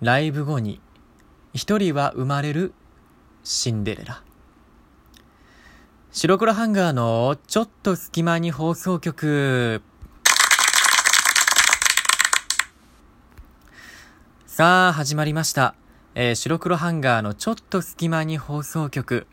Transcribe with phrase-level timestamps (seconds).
[0.00, 0.80] ライブ後に
[1.52, 2.72] 一人は生まれる
[3.42, 4.22] シンデレラ。
[6.12, 9.82] 白黒ハンガーのちょっと隙間に放送局。
[14.46, 15.74] さあ始まりました、
[16.14, 19.26] えー白黒ハンガーのちょっと隙間に放送局、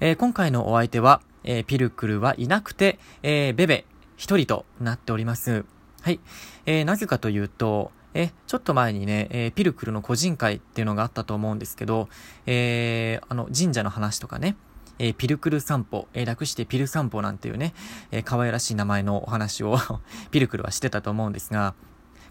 [0.00, 3.84] えー今回のお相手は、えーピルクルはいなくて、えーベベ
[4.16, 5.66] 一人となっております。
[6.00, 6.18] はい、
[6.64, 12.08] えーなぜかというとえ、ちょっと前にね、えーピルクルの個人会っていうのがあったと思うんですけど、
[12.46, 14.56] えーあの、神社の話とかね、
[14.98, 17.74] えーピルクル散歩、えー略してピル散歩なんていうね、
[18.10, 19.78] えー可愛らしい名前のお話を
[20.30, 21.74] ピルクルはしてたと思うんですが、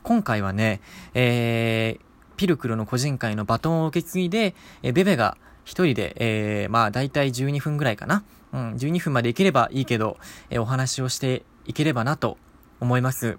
[0.04, 0.82] 今回はね、
[1.14, 2.08] えー
[2.38, 8.24] ピルクルの個人会のバトンを受け継いで、えーベベが一人で、えーまあ大体12分ぐらいかな。
[8.54, 10.18] うん、12分までいければいいけど、
[10.50, 12.38] えーお話をしていければなと
[12.80, 13.38] 思います。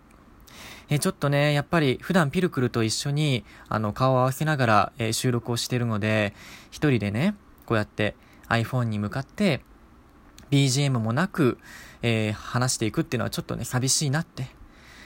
[0.90, 6.34] えちょっとね、やっぱり普段ピルクルと一緒に、あの、顔を合わせながら、え収録をしてるので、
[6.70, 7.34] 一人でね、
[7.66, 8.14] こうやって
[8.48, 9.62] iPhone に向かって、
[10.50, 11.58] BGM もなく、
[12.02, 14.48] えー話していくっていうのはちょっとね、寂しいなって。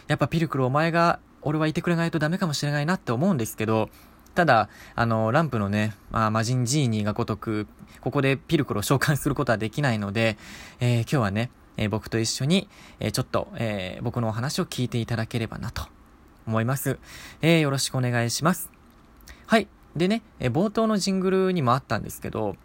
[0.07, 3.91] やっぱピルクルお前が、俺はいてくれないとダメかもしれないなって思うんですけど、
[4.37, 7.67] ただ、あの、ランプのね、まあ、魔人ジーニーがごとく、
[8.01, 10.39] ここでピルクルを召喚することはできないので、
[10.79, 12.69] えー今日はね、えー僕と一緒に、
[13.01, 15.85] えーちょっと、えー僕のお話を聞いていただければなと
[16.47, 16.99] 思います。
[17.41, 18.71] えよろしくお願いします。
[19.47, 19.69] はい。
[19.97, 22.57] でね、え冒頭のジングルにもあったんですけど、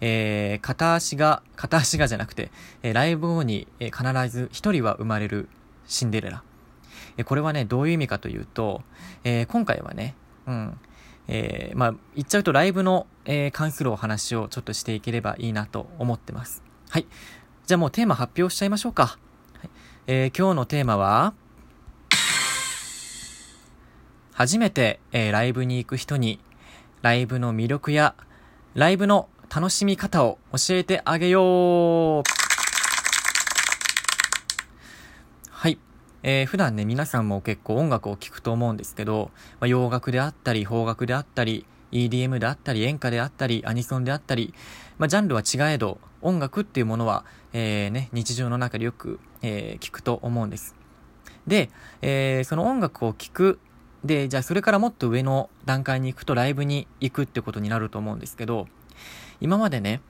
[0.00, 2.50] え片足が、片足がじゃなくて、
[2.82, 5.48] えライブ後に、え必ず一人は生まれる
[5.86, 6.42] シンデレラ。
[7.16, 8.82] えこれはね、どういう意味かというと、
[9.24, 10.14] え今回はね、
[10.46, 10.78] うん、
[11.28, 16.62] えーまあ、言っちゃうとライブの、えー関するお話をちょっとしていければいいなと思ってます。
[16.90, 17.06] はい。
[17.66, 19.06] じゃあもうテーマ発表しちゃいましょうか。
[19.06, 19.70] はい
[20.06, 21.32] えー今日のテーマは、
[24.32, 26.40] 初めて、えーライブに行く人に、
[27.00, 28.14] ライブの魅力や、
[28.74, 32.22] ライブの楽しみ方を教えてあげよう
[35.50, 35.78] はい。
[36.22, 44.52] えー普段ね、皆さんも結構音楽を聴くと思うんですけど、まあ、洋楽であったり、邦楽であったり、EDM であったり、演歌であったり、アニソンであったり、
[44.98, 50.74] まあ、ジャンルは違えど、音楽っていうものは、えーね、日常の中でよく、えー聞くと思うんです。
[51.46, 51.70] で、
[52.02, 53.60] えーその音楽を聴く、
[54.02, 58.66] で、じゃあそれからもっと上の段階に行くとライブに行くってことになると思うんですけど、
[59.40, 60.00] 今までね、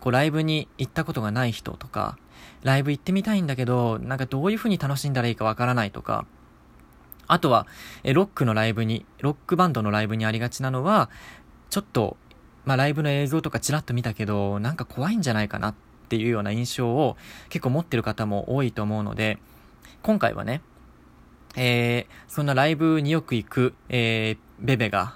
[0.00, 2.18] こうライブに行ったことがない人とか、
[2.62, 6.26] ライブ行ってみたいんだけど、なんかどういう風に楽しんだらいいかわからないとか、
[7.28, 7.66] あとは、
[8.02, 11.08] えロックのライブに、ロックバンドのライブにありがちなのは、
[11.70, 12.16] ちょっと、
[12.64, 15.74] まあライブの映像とかちらっと見たけど、なんか怖いんじゃないかなっ
[16.08, 17.16] ていうような印象を
[17.48, 19.38] 結構持ってる方も多いと思うので、
[20.02, 20.62] 今回はね、
[21.56, 25.14] えー、そんなライブによく行く、えー、ベベが、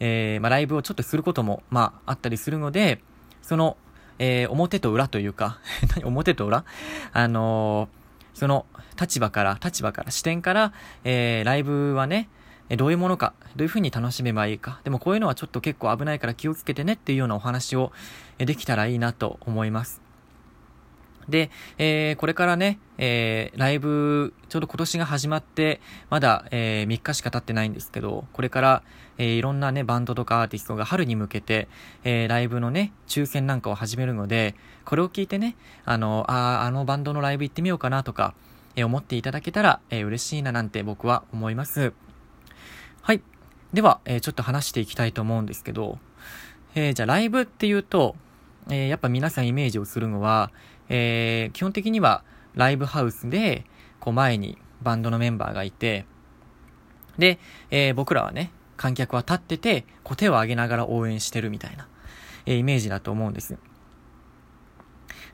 [0.00, 3.02] えー、まあライブをちょっとすることも、まああったりするので、
[3.42, 3.76] その、
[4.18, 5.58] えー、表と裏というか、
[5.96, 6.64] 何表と裏？
[7.12, 7.98] あのー
[8.38, 8.66] その
[8.98, 10.72] 立場から、立場から、視点から、
[11.02, 12.28] えー、ライブはね、
[12.70, 17.92] えどういうものか、どういう風に楽しめばいいか、でもこういうのはちょっと結構危ないから気をつけてねっていうようなお話を、
[18.38, 20.08] できたらいいなと思います。
[21.28, 25.80] で、えーこれからね、えーライブ、ちょうど今年が始まって、
[26.10, 28.82] まだ、えー3日しか経ってないんですけど、これから、
[29.18, 31.68] えーいろんなね、バンドとかアーティストが春に向けて、
[32.04, 34.54] えーライブのね、抽選なんかを始めるので、
[34.84, 38.34] これを聞いてね、あの、ああのバンドのライブ行ってみようかなとか、
[38.76, 41.92] えー思っていただけたら、えー嬉しいななんて僕は思います。
[43.02, 43.22] はい。
[43.72, 45.98] では、えーちょっと話していきたいと思うんですけど、
[46.74, 48.16] えーじゃあライブっていうと、
[48.68, 50.50] えーやっぱ皆さんイメージをするのは、
[50.88, 53.64] え基本的にはライブハウスで、
[54.00, 56.06] こう前にバンドのメンバーがいて、
[57.18, 57.38] で、
[57.70, 61.88] え僕らはね、観客は立ってて、こう手を上げながら応援してるみたいな、
[62.46, 63.56] えイメージだと思うんです。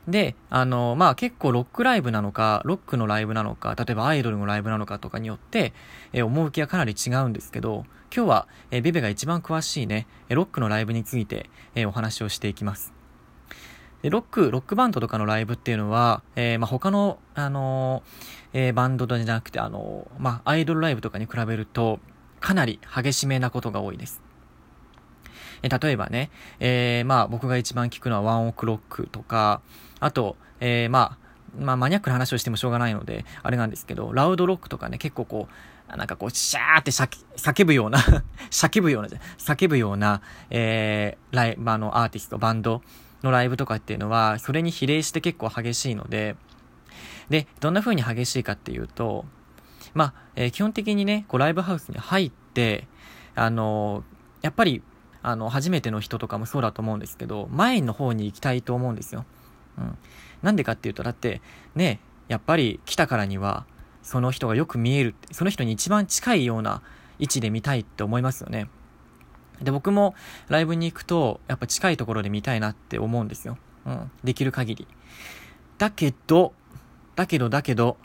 [0.08, 5.72] で、あの、まあ、結構ロックライブなのか、ロックのライブなのか、例えばアイドルのライブなのかとかによって、
[6.12, 12.92] えー、趣がかなり違うんですけど、今日は、えーベベが一番詳しいね、ロックのライブについて、えーお話をしていきます。
[14.02, 18.02] で、ロック、ロックバンドとかのライブっていうのは、えーまあ、他の、あの
[18.52, 21.98] えバンドじゃなくて、あのまあ、アイドルライブとかに比べると、
[22.40, 24.20] かなり激しめなことが多いです。
[25.62, 26.30] え例えばね、
[26.60, 29.60] えーまあ、僕が一番聞くのはワンオクロックとか、
[30.00, 31.24] あと、えーまあ、
[31.58, 35.48] まあ、マニアックな話をしてもしょうがないので、あれなんですけど、ラウドロックとかね、結構こ
[35.92, 37.98] う、なんかこう、シャーって叫叫ぶような
[38.50, 39.08] 叫ぶような、
[39.38, 40.20] 叫ぶような、
[40.50, 42.82] えー、ライブ、あの、アーティスト、バンド
[43.22, 46.36] のライブとかっていうのは、それに比例して結構激しいので、
[47.28, 49.24] で、どんな風に激しいかっていうと、
[49.94, 52.88] まあ、えー基本的にね、こう、ライブハウスに入って、
[53.36, 54.04] あの
[54.42, 54.82] やっぱり、
[55.24, 59.24] あの、初めての人とかもそうだと思うんですけど、前の方に行きたいと思うんですよ。
[59.78, 59.98] うん。
[60.42, 61.40] なんでかっていうと、だって、
[61.74, 61.98] ね、
[62.28, 63.64] やっぱり来たからには、
[64.02, 66.82] その人がよく見える、その人に一番近いような
[67.18, 68.68] 位置で見たいって思いますよね。
[69.62, 70.14] で、僕も
[70.48, 73.56] ライブに行くと、やっぱ近いところで見たいなって思うんですよ。
[73.86, 74.10] うん。
[74.24, 74.86] できる限り。
[75.78, 76.52] だけど、
[77.16, 77.96] だけど、だけど、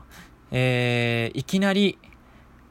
[0.51, 1.97] えー、いきなり、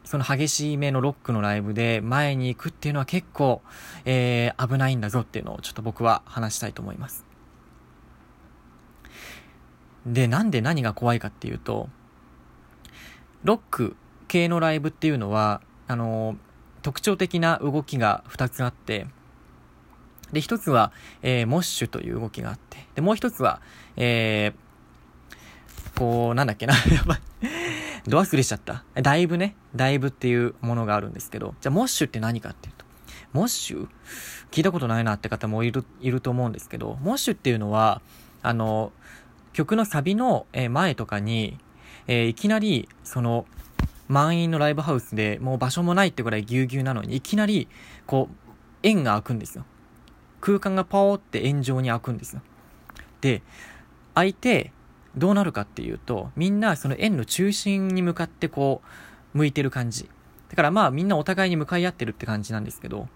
[0.05, 3.61] その激しい目のロックのライブで前に行くっていうのは結構、
[4.05, 7.27] えー、危ないんだぞっていうのをちょっと僕は話したいと思います。
[10.07, 11.89] で、なんで何が怖いかっていうと、
[13.45, 13.97] ロック
[14.27, 16.37] 系のライブっていうのは、あの、
[16.83, 19.07] 特徴的な動きが2つあって、
[20.33, 20.93] で、1つは、
[21.23, 23.61] えー、モッシュという動きがあって、で、もう1つは、
[23.97, 27.21] えー、こう、なんだっけな、 やばい。
[28.07, 28.85] ド忘れしちゃった？
[28.95, 32.85] だいぶね、だいぶっていうものがあるんですけど、じゃあ、モッシュって何かっていうと、
[33.33, 33.89] モッシュ？
[34.51, 38.01] 聞いたことないなって方もいる、いると思うんですけど、モッシュっていうのは、
[38.43, 38.93] あの、
[39.53, 41.59] 曲のサビの前とかに、
[42.07, 43.47] えー、いきなり、その、
[44.09, 47.69] 満員のライブハウスでもう場所もないってぐらいぎゅうぎゅうなのに、いきなり、
[48.07, 48.35] こう、
[48.83, 49.65] 円が開くんですよ。
[50.41, 52.41] 空間がパオって円状に開くんですよ。
[53.21, 53.43] で、
[54.15, 54.73] 開いて、
[55.19, 58.83] どうなるかっていうと、みんなその円の中心に向かってこ
[59.35, 60.09] う、向いてる感じ。
[60.49, 63.09] だからまあみんなお互いに向かい合ってるって感じなんですけど、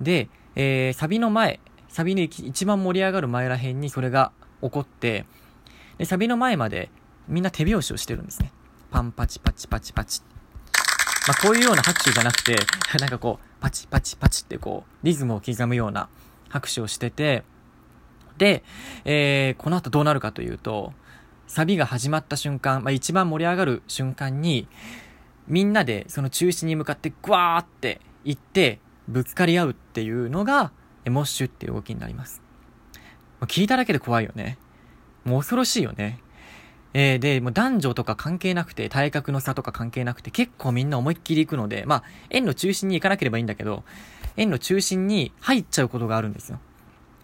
[0.00, 5.26] で、えー、サビの前、サビの一番盛り上がる前らへんにそれが起こって、
[5.98, 6.90] で、サビの前まで
[7.28, 8.52] みんな手拍子をしてるんですね。
[8.90, 10.22] パンパチパチパチパチ。
[11.28, 12.56] まあこういうような拍手じゃなくて、
[12.98, 16.08] なんかこう、パチパチパチってこう、リズムを刻むような
[16.48, 17.44] 拍手をしてて、
[18.38, 18.64] で、
[19.04, 20.92] えー、この後どうなるかというと、
[21.52, 24.68] サビが始まった瞬間、まあ、一番盛り上がる瞬間に、
[25.46, 30.72] みんなでその中心に向かってグワーって行って、ぶつかり合うっていうのが、
[31.04, 32.40] エモッシュっていう動きになります。
[33.42, 34.56] 聞いただけで怖いよね。
[35.26, 36.20] もう恐ろしいよね。
[36.94, 43.84] えー、で、もう男女とか関係なくて、体格の差とか関係なくて、結構みんな思いっきり行くので、まあ、円の中心に行かなければいいんだけど、
[44.38, 46.60] 円の中心に入っちゃうことがあるんですよ。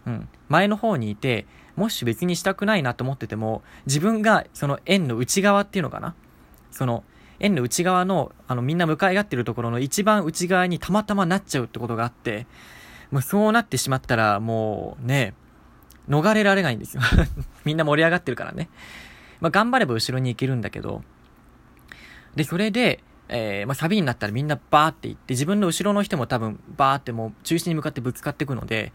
[0.09, 0.29] うん。
[0.49, 1.47] 前の方にいて、
[1.77, 6.15] もし別にしたくないなと思ってても、自分がその円の内側っていうのかな？
[6.71, 7.05] その、
[7.41, 12.47] 円の内側の、あの、みんな向かい合ってるところの一番内側にたまたまなっちゃうってことがあって、
[13.11, 15.35] もうそうなってしまったら、もうね、
[16.09, 17.03] 逃れられないんですよ
[17.67, 18.71] みんな盛り上がってるからね。
[19.41, 21.03] まあ、頑張れば後ろに行けるんだけど、
[22.35, 28.93] で、それで、えー、まあ、サビになったらみんなバーって行って、自分の後ろの人も多分バーってもう中心に向かってぶつかっていくので、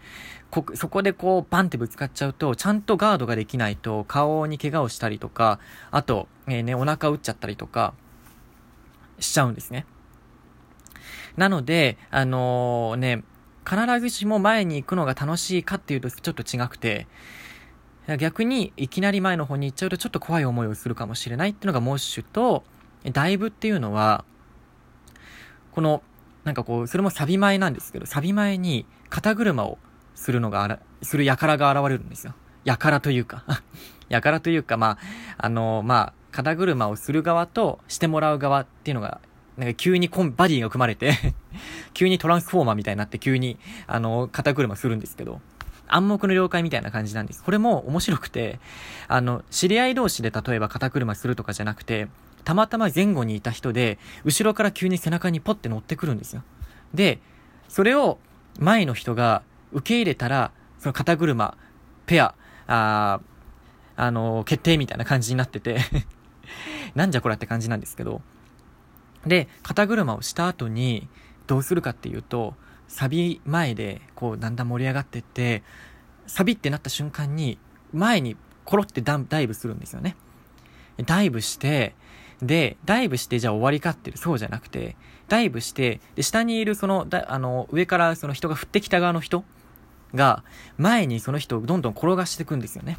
[0.50, 5.60] こ、そこでこうバンってぶつかっちゃうと、ちゃんとガードができないと顔に怪我をしたりとか、
[5.90, 7.94] あと、えー、ね、お腹打っちゃったりとか、
[9.20, 9.86] しちゃうんですね。
[11.36, 13.24] なので、あのー、ね、
[13.68, 17.06] 必ずしも前に行くのが楽しいかっていうとちょっと違くて、
[18.18, 22.64] 逆にいきなり前の方に行っちゃうとちょっと怖い思いをするかもしれないっていうのがモッシュと、
[23.12, 24.24] ダイブっていうのは、
[25.72, 26.02] この、
[26.44, 29.78] なんかこう、それもサビ前なんですけど、サビ前に肩車を
[30.14, 32.34] するのがあら、する輩が現れるんですよ。
[32.66, 33.44] 輩というか
[34.10, 34.98] 輩というか、ま
[35.38, 39.20] あ、あの、まあ、肩車をする側としてもらう側っていうのが、
[39.56, 41.34] なんか急にコン、バディが組まれて
[41.94, 45.40] 急にトランスフォーマーみたいになって急に、あの、肩車するんですけど、
[45.86, 47.42] 暗黙の了解みたいな感じなんです。
[47.42, 48.58] これも面白くて、
[49.06, 52.08] あの、知り合い同士で例えば肩車するとかじゃなくて、
[52.44, 56.42] たまたま前後にいた人で、後ろから急に背中にポッて乗ってくるんですよ。
[56.92, 57.20] で、
[57.68, 58.18] それを
[58.58, 61.56] 前の人が受け入れたら、その肩車、
[62.06, 62.34] ペア、
[62.66, 63.20] あ
[63.96, 65.78] あの、決定みたいな感じになってて
[66.94, 68.22] なんじゃこらって感じなんですけど。
[69.26, 71.08] で、肩車をした後に、
[71.46, 72.54] どうするかっていうと、
[72.88, 75.62] サビ前で、こう、だんだん盛り上がってって、
[76.26, 77.58] サビってなった瞬間に、
[77.92, 80.16] 前にコロってダイブするんですよね。
[81.06, 81.94] ダイブして、
[82.46, 84.96] で、ダイブしてじゃあ終わりかっていう、そうじゃなくて、
[85.28, 89.44] ダイブして、で、下にいるその、だあの、上からその人が降ってきた側の人
[90.14, 90.44] が、
[90.76, 92.98] 前にその人をどんどん転がしていくんですよね。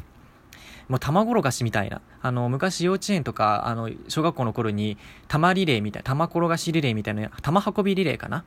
[0.88, 2.00] もう卵転がしみたいな。
[2.22, 4.98] あの、昔幼稚園とか、あの、小学校の頃に、
[5.28, 8.44] 玉リレーみたいな、玉転がしリレーみたいな、玉運びリレーかな？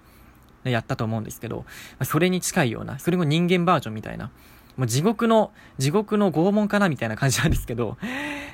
[0.65, 1.65] やったと思うんですけど、
[2.03, 4.29] それに近いような、それも人間バージョンみたいな、
[4.75, 7.97] もう地獄の、地獄の拷問かなみたいな感じなんですけど、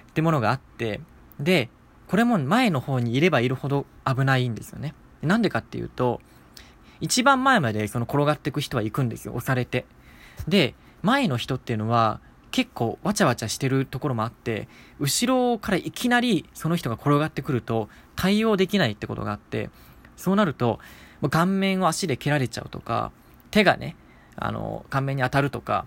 [0.10, 1.02] ってものがあって、
[1.40, 1.70] で、
[2.08, 4.94] これも前の方にいればいるほど危ないんですよね。
[5.22, 6.22] なんでかっていうと、
[7.02, 9.86] 一番前までその転がっていく人は行くんですよ、押されて。
[10.48, 12.20] で、前の人っていうのは、
[12.52, 14.68] 結構わちゃわちゃしてるところもあって、
[15.00, 19.70] 後ろからいきなりその人が転がってくると対応できないってことがあって、
[20.16, 20.80] そうなると、
[21.30, 23.12] 顔面を足で蹴られちゃうとか、
[23.52, 23.96] 手がね、
[24.36, 25.86] あの、顔面に当たるとか、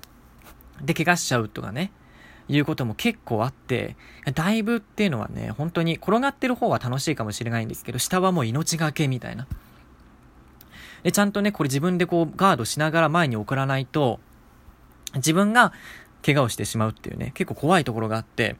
[0.82, 1.90] で、怪我しちゃうとかね、
[2.48, 3.96] いうことも結構あって、
[4.34, 9.46] だいぶっていうのはね、本当に転がってる方は楽しいかもしれないんですけど、下はもう命がけみたいな。
[11.02, 14.20] で、ちゃんとね、これ自分でこうガードしながら前に送らないと、
[15.14, 15.72] 自分が
[16.24, 18.56] 怪我をしてしまうっていうね、結構怖いところがあって、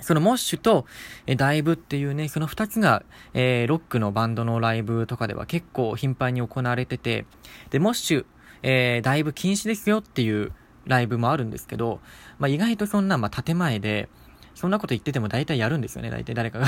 [0.00, 0.86] そのモッシュと、
[1.26, 3.02] えダイブっていうね、その二つが、
[3.34, 7.26] えー、ロックのバンドのライブとかでは結構頻繁に行われてて、
[7.70, 8.24] で、モッシュ、
[8.62, 10.52] えー、ダイブ禁止ですよっていう
[10.86, 12.00] ライブもあるんですけど、
[12.38, 14.08] まあ、意外とそんな、まあ、建前で、
[14.54, 16.66] そんなこと言ってても大体やるんですよね、大体誰かが。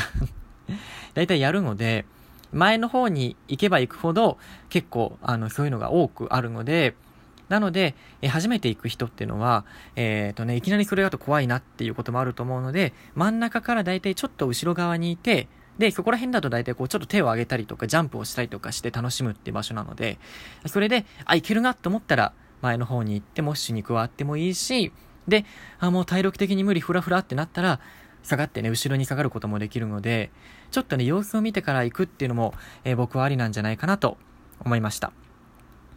[1.15, 2.05] 大体やるので、
[2.53, 4.39] 前の方に行けば行くほど、
[4.69, 6.95] 結構、あの、そういうのが多くあるので、
[7.49, 9.67] なので、え初めて行く人っていうのは、
[9.97, 20.19] えっ、ー、とね、いきなりそれだと怖いなっていうこともあると思うので、真ん中からだいたいちょっと後ろ側にいて、で、そこら辺だと大体こう、ちょっと手を上げたりとか、ジャンプをしたりとかして楽しむっていう場所なので、
[20.67, 24.93] それで、あ、いけるなと思ったら、前の方に行って、モッシュに加わってもいいし、
[25.29, 25.45] で、
[25.79, 27.81] あ、もう体力的に無理、ふらふらってなったら、
[28.23, 30.31] 下がってね、後ろに下がることもできるので、
[30.71, 32.55] ちょっとね、様子を見てから行くっていうのも、
[32.85, 34.17] えー、僕はありなんじゃないかなと
[34.61, 35.13] 思いました。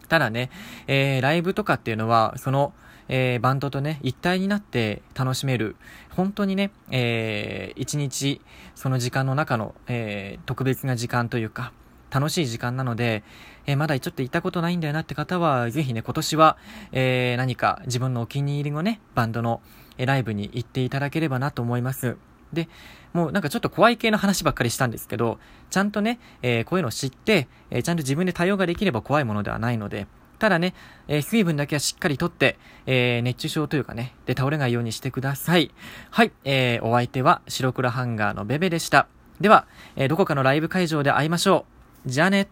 [0.10, 0.50] ただね、
[0.88, 2.74] えー、ライブとかっていうのは、その、
[3.08, 5.76] えー、バンドとね、一体になって楽しめる、
[6.10, 8.42] 本当にね、えー、一日、
[8.74, 11.72] その時間の中の、えー、特別な時間というか、
[12.16, 13.24] 楽しい時間なので、
[13.66, 16.58] えー、まだちょっと行ったことないんだよなって方は、ぜひね、今年は、
[16.94, 19.62] えー、何か自分のお気に入りのね、バンドの、
[19.98, 22.18] えライブに行っていただければなと思います。
[22.54, 22.70] で、
[23.14, 30.08] もうなんかちょっと怖い系の話ばっかりしたんですけど、ちゃんとね、えー、こういうのを知って、えー、ちゃんと自分で対応ができれば怖いものではないので、
[30.40, 30.74] ただね、
[31.08, 35.72] えー、水分だけはしっかりとって、え、熱中症というかね、で倒れないようにしてください。
[36.12, 39.08] はい、えー、お相手は白黒ハンガーのベベでした。
[39.40, 41.75] では、え、どこかのライブ会場で会いましょう。
[42.06, 42.48] じゃあね。